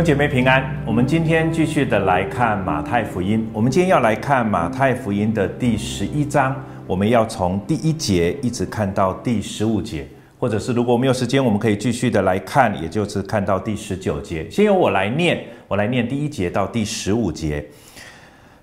[0.00, 3.46] 兄姐妹平安，我们今天继续的来看马太福音。
[3.52, 10.08] 我们今天要来看马太福音的第十一章，我们要从第一节一直看到第十五节，
[10.38, 14.48] 或者是如果没有时间，我们可以继续的来看，也就是看到第十九节。
[14.48, 17.62] 先由我来念，我来念第一节到第十五节。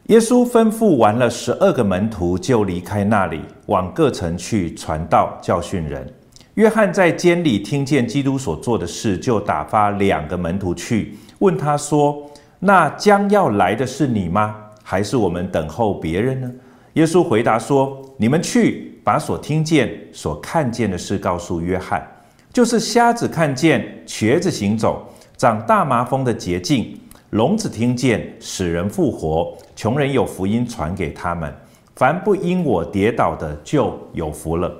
[0.07, 6.11] 耶稣吩咐完了十二个门徒，就离开那里，往各城去传道、教训人。
[6.55, 14.55] 约翰在监里听见基督所做的事，就打发两个门徒去问他说：“那将要来的是你吗？
[14.83, 16.51] 还是我们等候别人呢？”
[16.93, 22.05] 耶稣回答说：“你们去把所听见、所看见的事告诉约翰，
[22.51, 25.05] 就是瞎子看见、瘸子行走、
[25.35, 31.53] 长大麻风的洁净、聋子听见、使人复活、穷人有福音传给他们。
[31.95, 34.71] 凡不因我跌倒的，就有福了。”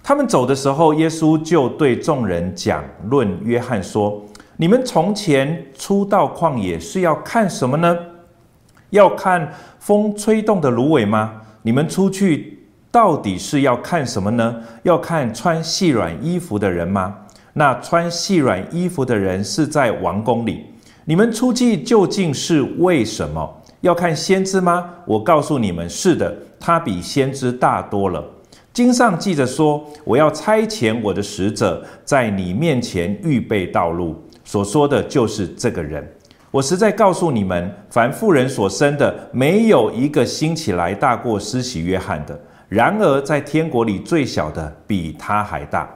[0.00, 4.22] 他们走的时候，耶稣就对众人讲论约翰说
[4.60, 7.96] ：“你们从前出到旷野是要看什么呢？
[8.90, 11.40] 要看风吹动的芦苇吗？
[11.62, 12.58] 你们出去
[12.90, 14.56] 到底是要看什么呢？
[14.82, 17.18] 要看穿细软衣服的人吗？
[17.52, 20.66] 那穿细软衣服的人是在王宫里。
[21.04, 23.62] 你们出去究竟是为什么？
[23.82, 24.90] 要看先知吗？
[25.06, 28.24] 我告诉你们，是的，他比先知大多了。”
[28.74, 34.16] 经上记着说：“我要差遣我的使者在你面前预备道路。”
[34.48, 36.02] 所说的就是这个人。
[36.50, 42.40] 我实在告诉你们，凡妇人所生的，没有一个兴起来大过施洗约翰的。
[42.66, 45.86] 然而，在天国里最小的比他还大。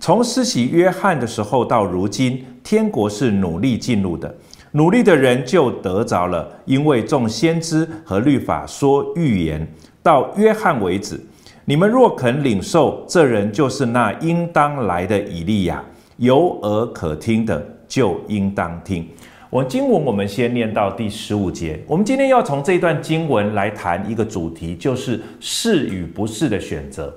[0.00, 4.34] 从施洗约翰的时候到如今，天国是努力进入的，
[4.72, 6.50] 努力的人就得着了。
[6.64, 9.64] 因为众先知和律法说预言，
[10.02, 11.20] 到约翰为止。
[11.64, 15.80] 你们若肯领受，这人就是那应当来的以利亚。
[16.16, 19.06] 有耳可听的，就应当听。
[19.50, 21.78] 我经文我们先念到第十五节。
[21.86, 27.14] 我们今天要从这段经文来谈一个主题，就是是与不是的选择。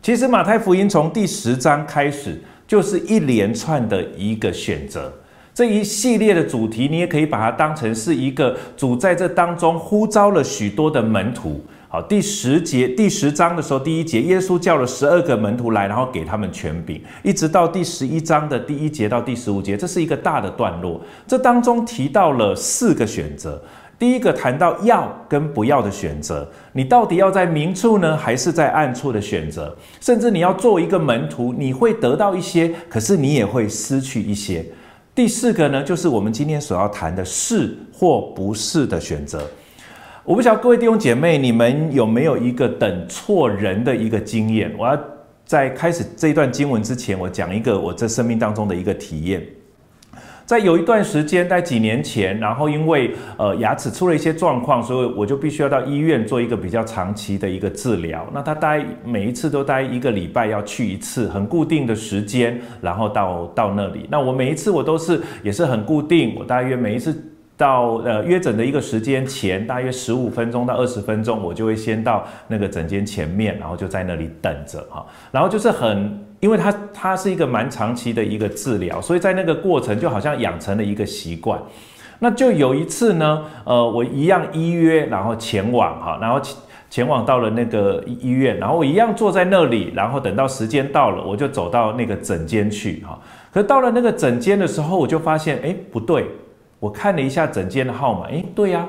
[0.00, 5.12] 其实马太福音从第十章开始，就是一连串的一个选择。
[5.52, 11.60] 这一系列的主题，你也可以把它当成是一个主在这当中呼召了许多的门徒。
[11.92, 20.98] 好，第十节第十章的时候，第一节，耶稣叫了十二个门徒来，然后给他们权柄，一直到第十一章的第一节到第十五节，这是一个大的段落。
[21.26, 23.62] 这当中提到了四个选择。
[23.98, 29.76] 第一个谈到要跟不要的选择，你到底要在明处呢，还是在暗处的选择？
[30.00, 34.64] 甚至你要做一个门徒，你会得到一些，可是你也会失去一些。
[35.14, 39.46] 第四个呢，就是我们今天所要谈的是或不是的选择。
[40.24, 44.72] 我不晓得各位弟兄姐妹，你们有没有一个等错人的一个经验？
[44.78, 44.96] 我要
[45.44, 49.44] 在开始这一段经文之前，我讲一个我这生命当中的一个体验。
[50.46, 58.24] 在有一段时间，在几年前，然后因为呃牙齿出了一些状况，所以我就必须要到医院做一个比较长期的一个治疗。
[58.32, 64.06] 那他待每一次都待一个礼拜要去一次，很固定的时间，然后到到那里。
[64.08, 67.12] 那我每一次我都是也是很固定，我大约每一次。
[67.56, 75.04] 到呃约诊的一个时间前，大约十五分钟到二十分钟，我就会先到那个诊间前面，然后就在那里等着哈。
[75.30, 81.60] 然后就是很，因为它它是一个蛮长期的一个治疗，所以在那个过程就好像养成了一个习惯。
[82.18, 86.40] 那就有一次呢，呃，我一样依约，然后前往哈，然后
[86.88, 93.18] 前往到了那个医院，然后我一样坐在那里，然后等到时间到了，我就走到那个诊间去哈。
[93.52, 96.26] 可到了那个诊间的时候，我就发现，哎，不对。
[96.82, 98.84] 我看了一下诊间的号码，诶，对呀，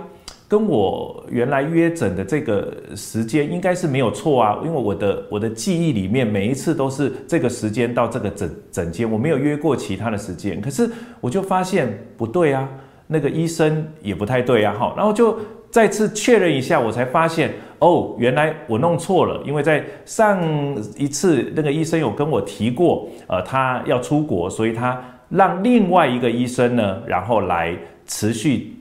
[0.47, 10.59] 跟我原来约诊的这个时间应该是没有错啊，因为我的我的记忆里面每一次都是这个时间到这个诊诊间，我没有约过其他的时间。
[10.59, 10.89] 可是
[11.21, 12.67] 我就发现不对啊，
[13.05, 15.37] 那个医生也不太对啊，好，然后就
[15.69, 20.41] 再次确认一下，我才发现哦，原来我弄错了，因为在上
[20.97, 24.99] 一次那个医生有跟我提过，呃，他要出国，所以他。
[25.33, 27.75] 让另外一个医生呢，然后来
[28.05, 28.75] 持续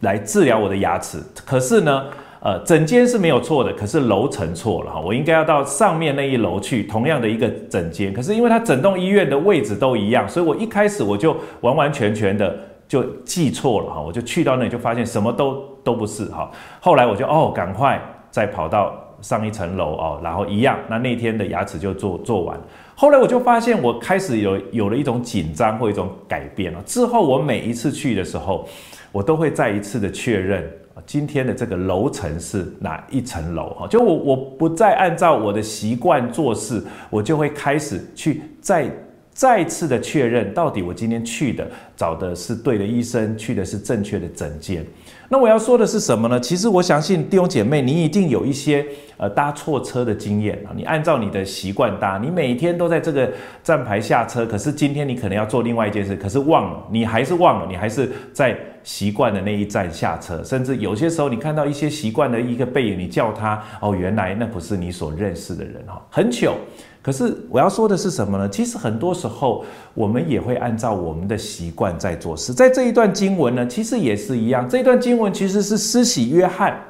[0.00, 1.22] 来治疗我的牙齿。
[1.46, 2.04] 可是呢，
[2.40, 5.00] 呃，诊间是没有错的，可是楼层错了哈。
[5.00, 8.12] 我应该要到上面那一楼去，同样的一个诊间。
[8.12, 12.56] 可是因为它整栋医院的位置都一样，所以我一开始我就完完全全的
[12.88, 14.00] 就记错了哈。
[14.00, 16.50] 我就去到那里就发现什么都都不是哈。
[16.80, 22.60] 后来我就哦，赶快再跑到上一层楼哦，然后一样，那那天的牙齿就做做完。
[22.98, 26.82] 后来我就发现，我开始有有了一种紧张或一种改变了。
[26.86, 28.66] 之后我每一次去的时候，
[29.12, 30.66] 我都会再一次的确认
[31.04, 33.86] 今天的这个楼层是哪一层楼哈。
[33.86, 38.90] 就我我不再按照我的习惯做事，我就会开始去再
[39.36, 44.82] 再次的确认，到底我今天去的找的是对的医生，去的是正确的诊间。
[45.28, 46.40] 那我要说的是什么呢？
[46.40, 48.82] 其实我相信弟兄姐妹，你一定有一些
[49.18, 50.72] 呃搭错车的经验啊。
[50.74, 53.30] 你按照你的习惯搭，你每天都在这个
[53.62, 58.56] 站牌下车，可是今天你可能要做另外一件事，可是忘了，你还是忘了，你还是在
[58.86, 60.42] 习惯的那一站下车。
[60.44, 66.54] 甚至有些时候，你看到一些习惯的一个背影，你叫他哦，原来那不是你所认识的人哈，很糗。
[67.02, 68.48] 可是我要说的是什么呢？
[68.48, 72.52] 其实很多时候我们也会按照我们的习惯在做事。
[72.52, 74.68] 在这一段经文呢，其实也是一样。
[74.68, 76.80] 这一段经文其实是施洗约翰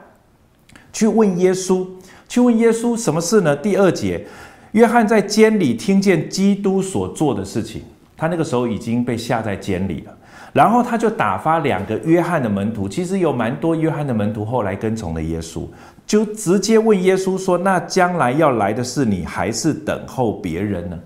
[0.93, 1.87] 去问耶稣，
[2.28, 3.54] 去问耶稣什么事呢？
[3.54, 4.26] 第二节，
[4.72, 7.82] 约翰在监里听见基督所做的事情，
[8.16, 10.16] 他那个时候已经被下在监里了。
[10.56, 15.67] 然后他就打发两个约翰的门徒，其实有蛮多约翰的门徒后来跟从了耶稣。
[16.06, 20.99] 就直接问耶稣说：“那将来要来的是你，还是等候别人呢？”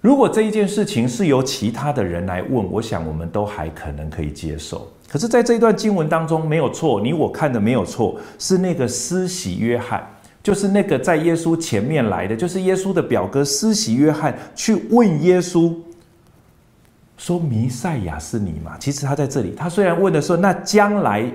[0.00, 4.90] 如果这一件事情是由其他的人来问，我想我们都还可能可以接受。
[5.06, 10.02] 可是，在这一段经文当中，没有错，你我看的没有错，是那个施洗约翰，
[10.42, 15.74] 就是那个在耶稣前面来的，就是耶稣的表哥施洗约翰，去问耶稣
[17.20, 21.30] 说：“弥赛亚是你吗？”其实他在这里，他虽然问的说：“那将来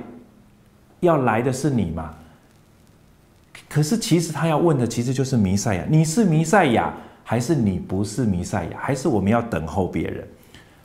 [1.02, 2.12] 要来的是你吗？”
[3.70, 6.92] 可是，其实他要问的其实就是弥赛亚，你是弥赛亚，
[7.24, 10.28] 还是你不是弥赛亚，还是我们要等候别人？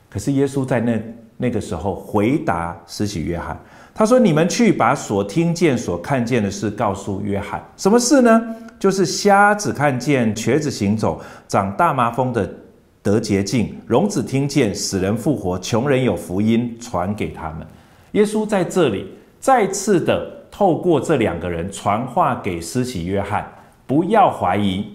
[0.07, 1.01] 可是耶稣在那
[1.37, 3.59] 那个时候回答施洗约翰，
[3.95, 7.59] 他说：“你们去把所听见、所看见的事告诉约翰。
[7.75, 8.55] 什么事呢？
[8.77, 12.51] 就是瞎子看见，瘸子行走，长大麻风的
[13.03, 17.65] 得洁净，聋子听见，死人复活，穷人有福音传给他们。”
[18.13, 19.07] 耶稣在这里
[19.39, 20.39] 再次的。
[20.51, 23.49] 透过这两个人传话给施洗约翰，
[23.87, 24.85] 不要怀疑，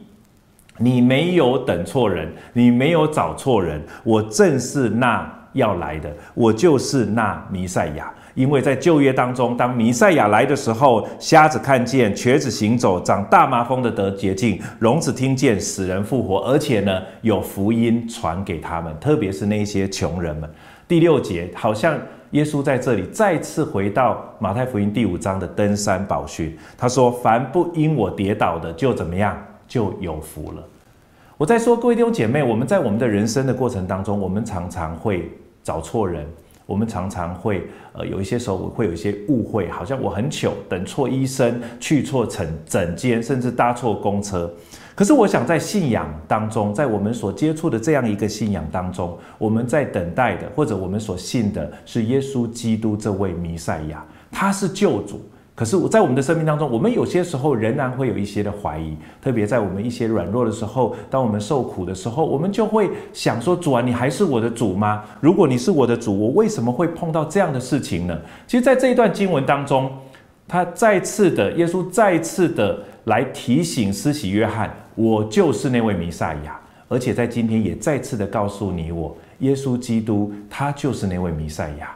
[0.76, 8.12] 你没有等错人，你没有找错人，我正是那要来的，我就是那弥赛亚。
[8.36, 20.48] 因为在旧约当中，当弥赛亚来的时候，瞎子看见，瘸子行走，长大麻风的得洁净，聋子听见，死人复活，而且呢，有福音传给他们，特别是那些穷人们。
[20.86, 21.98] 第六节好像。
[22.32, 30.62] 耶稣在这里再次回到马太福音第五章的登山宝训，他说：“凡不因我跌倒的，就怎么样，就有福了。”
[31.38, 35.30] 我在说，各位弟兄姐妹，我们在我们的人生的过程当中，我们常常会
[35.62, 36.26] 找错人，
[36.66, 44.52] 我们常常会呃有一些时候我会有一些误会，好像我很糗，等错医生，去错诊诊间，甚至搭错公车。
[44.94, 55.20] 可是，我想在信仰当中，在我们所接触的这样一个信仰当中，我们在等待的，或者我们所信的是耶稣基督这位弥赛亚，他是救主。
[55.56, 65.02] 可是我，在我们的生命当中，我们有些时候仍然会有一些的怀疑，特别在我们一些软弱的时候，当我们受苦的时候，我们就会想说：主啊，你还是我的主吗？
[65.18, 68.20] 如果你是我的主，我为什么会碰到这样的事情呢？
[68.46, 69.90] 其实，在这一段经文当中，
[70.46, 74.70] 他再次的，耶稣再次的来提醒施洗约翰。
[74.94, 81.94] 我就是那位弥赛亚，而且在今天也再次的告诉你，我耶稣基督，他就是那位弥赛亚。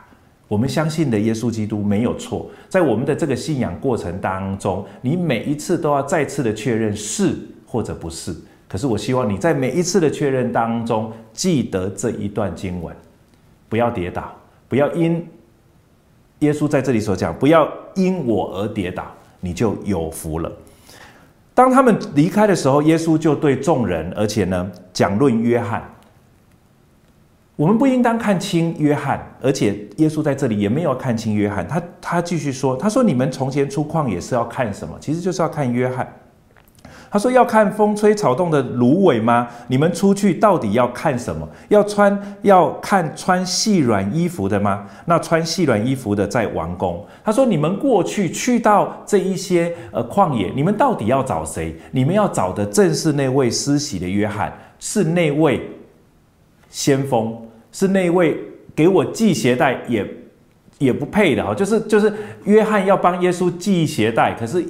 [0.50, 8.34] 我们相信的耶稣基督没有错，在我们的这个信仰过程当中，你每一次都要再次的确认是或者不是。
[8.66, 12.92] 可是我希望你在每一次的确认当中，记得这一段经文，
[13.68, 14.34] 不要跌倒，
[14.68, 15.24] 不要因
[16.40, 19.06] 耶稣在这里所讲，不要因我而跌倒，
[19.38, 20.50] 你就有福了。
[21.54, 25.88] 当他们离开的时候，耶稣就对众人，而且呢，讲论约翰。
[27.60, 31.68] 我们不应当看轻约翰，而且耶稣在这里也没有看轻约翰。
[31.68, 34.96] 他他继续说：“他说你们从前出旷野是要看什么？
[34.98, 36.10] 其实就是要看约翰。”
[37.12, 39.46] 他说：“要看风吹草动的芦苇吗？
[39.68, 41.46] 你们出去到底要看什么？
[41.68, 44.86] 要穿要看穿细软衣服的吗？
[45.04, 51.76] 那穿细软衣服的在王宫。”他说：“你们过去去到这一些呃旷野，你们到底要找谁？
[51.90, 55.60] 你们要找的正是那位施洗的约翰，是那位
[56.70, 57.36] 先锋，
[57.70, 58.38] 是那位
[58.74, 60.06] 给我系鞋带也
[60.78, 61.54] 也不配的哈！
[61.54, 62.10] 就是就是
[62.44, 64.64] 约翰要帮耶稣系鞋带，可是。”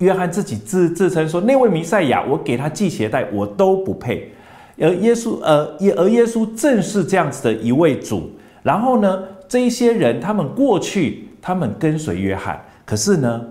[0.00, 4.30] 约翰自己自自称说：“那位弥赛亚，我给他系鞋带，我都不配。”
[4.78, 8.30] 而耶稣，呃，耶而耶稣正是这样子的一位主。
[8.62, 13.42] 然后呢，这一些人，他们过去，他们跟随约翰，可是呢，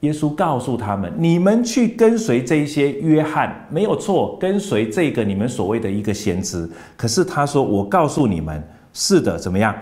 [0.00, 6.68] 耶稣告诉他们：“你们去跟随这些约翰，没有错，跟随这个你们所谓的一个先知。
[6.96, 9.74] 可是他说，我告诉你们，是的，怎么样？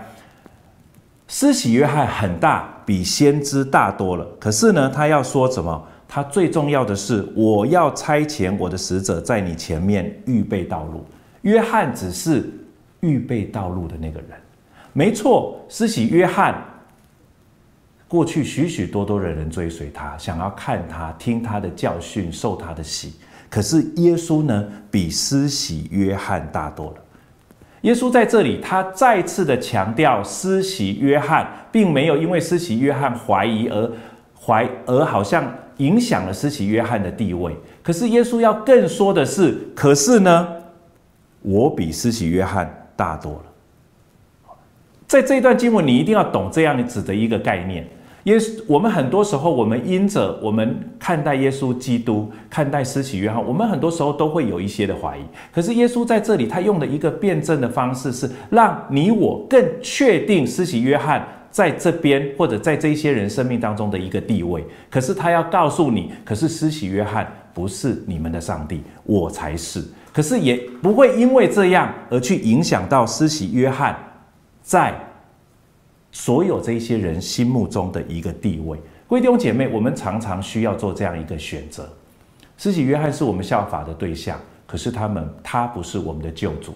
[1.27, 4.27] 施洗约翰很大，比先知大多了。
[4.39, 11.05] 可是呢，他要说什么？”他最重要的是，我要差遣我的使者在你前面预备道路。
[11.43, 12.51] 约翰只是
[13.01, 14.31] 预备道路的那个人。
[14.91, 16.55] 没错，施洗约翰
[18.09, 23.13] 过去许许多多的人追随他，想要看他、听他的教训、受他的洗。
[23.51, 26.95] 可是耶稣呢，比施洗约翰大多了。
[27.81, 33.91] 耶稣在这里，他再次的强调，施洗约翰并没有因为施洗约翰怀疑而
[34.43, 35.43] 怀而好像
[35.77, 37.55] 影响了施洗约翰的地位。
[37.83, 40.47] 可是耶稣要更说的是，可是呢，
[41.43, 43.43] 我比施洗约翰大多了。
[45.05, 47.87] 在这一段经文，你一定要懂这样子的一个概念。
[48.23, 55.21] 耶稣，我们很多时候，我们因着我们看待耶稣基督，看待施洗约翰，我们很多时候都会有一些的怀疑。
[55.53, 64.65] 可是耶稣在这里，他用的一个辩证的方式，是让你我更确定施洗约翰在这边或者在这一些人生命当中的一个地位。
[64.89, 69.81] 可是他要告诉你，可是施洗约翰不是你们的上帝，我才是。
[70.11, 73.97] 可是也不会因为这样而去影响到施洗约翰
[74.61, 74.93] 在。
[76.11, 81.87] 所有这些人心目中的一个地位，各位弟兄姐妹，我们常常需要做这样一个选择。
[82.57, 86.73] 施洗约翰是我们效法的对象，可是他们他不是我们的救主。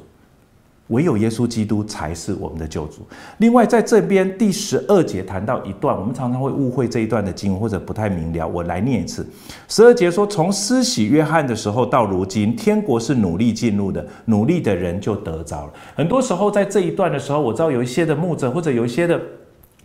[0.87, 3.01] 唯有耶稣基督才是我们的救主。
[3.37, 8.47] 另外，在这边第十二节谈到一段，我们常常会误会这一段的经，或者不太明了。
[8.47, 9.25] 我来念一次：
[9.67, 15.73] 十二节说，从施洗约翰的时候到如今，天国是努力进入的，努力的人就得着了。
[15.95, 19.19] 很多时候，在这一段的时候，我知道有一些的牧者或者有一些的。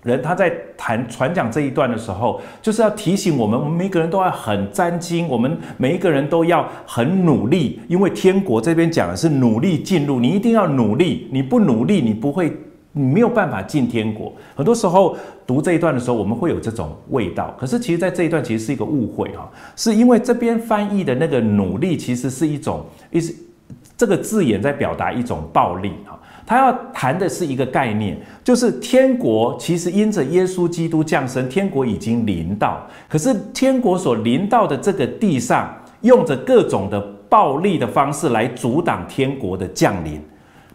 [0.05, 12.53] 人他在谈传讲这一段的时候，就是要提醒我们，我们每个人都要很沾巾，我们每一个人都要很努力，因为天国这边讲的是努力进入，你一定要努力，你不努力，你不会，
[12.93, 14.33] 你没有办法进天国。
[14.55, 23.35] 很多时候读这一段的时候，我们会有这种味道，可是其实在这一段其实是一个误会哈，是因为这边翻译的那个努力其实是一种意思，
[23.97, 26.17] 这个字眼在表达一种暴力哈。
[26.49, 32.87] 他要谈的是一个概念，就是天国其实因着耶稣基督降生，天国已经临到。
[33.07, 40.19] 可是天国所临到的这个地上，用着各种的暴力的方式来阻挡天国的降临。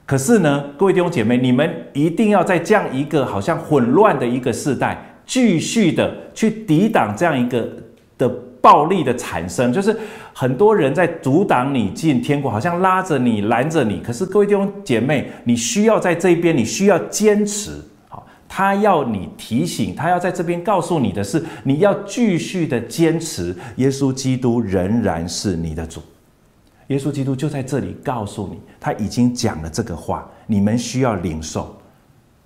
[0.05, 7.67] 可是呢，各位弟兄姐妹，你们一定要在这样一个好像混乱的一个时代，继续的去抵挡这样一个
[8.19, 8.31] 的。
[8.63, 9.93] 暴力的产生，就是
[10.33, 13.99] 很多人在阻挡你进天国，好像拉着你、拦着你。
[13.99, 17.71] 可是各位弟兄姐妹，你需要在这边，你需要坚持。
[18.07, 23.53] 好，他要你提醒，他要在这边告诉你的是，你要继续的坚持。
[23.75, 26.01] 耶稣基督仍然是你的主。
[26.87, 31.75] 耶稣基督就在这里告诉你，他已经讲了这个话，你们需要领受。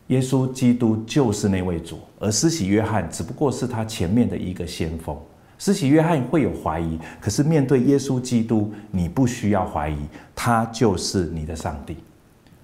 [0.07, 5.15] 耶稣基督就是那位主，而施洗约翰只不过是他前面的一个先锋。
[5.57, 9.97] 施洗约翰会有怀疑，可是面对耶稣基督，你不需要怀疑，
[10.35, 11.97] 他就是你的上帝。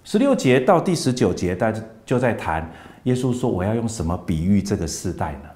[0.04, 2.70] 十六节到第十九节，大家就在谈
[3.04, 5.50] 耶稣说：“我要用什么比喻这个世代呢？”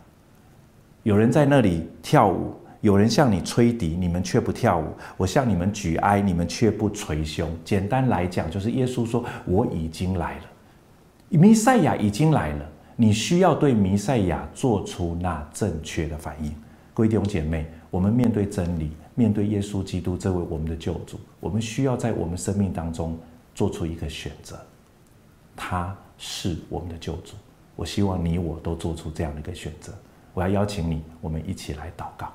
[1.04, 7.50] 有人在那里跳舞，有人向你吹笛，你们却不跳舞；我向你们举哀，你们却不捶胸。
[7.64, 10.44] 简单来讲，就是耶稣说：“我已经来了，
[11.30, 12.66] 弥赛亚已经来了，
[12.96, 16.52] 你需要对弥赛亚做出那正确的反应。”
[16.98, 23.16] 各位弟兄姐妹，我们面对真理，面对耶稣基督这位我们的救主，我们需要在我们生命当中
[23.54, 24.60] 做出一个选择。
[25.56, 27.36] 他是我们的救主，
[27.76, 29.94] 我希望你我都做出这样的一个选择。
[30.34, 32.34] 我要邀请你，我们一起来祷告。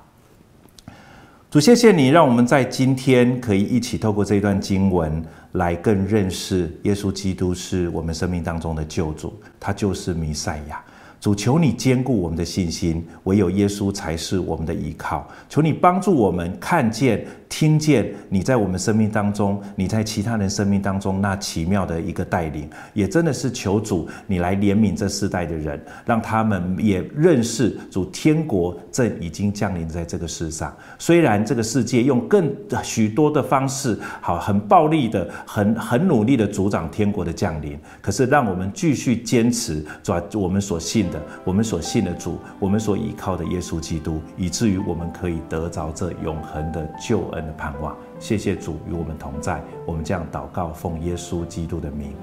[1.51, 10.81] 主，谢谢你，让我们在今天可以一起透过这一段经文，来更认识耶稣基督是我们生命当中的救主，他就是弥赛亚。
[11.23, 15.25] 主，求你坚固我们的信心，唯有耶稣才是我们的依靠。
[15.47, 17.25] 求你帮助我们看见。
[17.49, 30.75] 听见你在我们生命当中，你在其他人生命当中那奇妙的一个带领，也真的是求主你来怜悯这世代的人，让他们也认识主天国正已经降临在这个世上。
[30.97, 32.51] 虽然这个世界用更
[32.83, 39.85] 许多的方式，好很暴力的、很很努力的阻挡天国的降临，可是让我们继续坚持
[40.27, 41.11] 主我们所信
[41.43, 47.43] 我们所信的主，我们所依靠的耶稣基督，以至于我们可以得着这永恒的救恩。
[47.43, 49.61] 的盼望，谢谢主与我们同在。
[49.85, 52.13] 我们这样祷告，奉耶稣基督的名，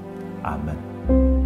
[0.42, 1.39] 阿门。